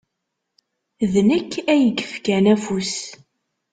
[1.11, 2.93] D nekk ay yefkan afus.